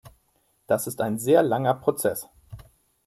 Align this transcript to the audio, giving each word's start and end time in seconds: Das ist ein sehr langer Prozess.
Das 0.65 0.87
ist 0.87 0.99
ein 0.99 1.19
sehr 1.19 1.43
langer 1.43 1.75
Prozess. 1.75 2.27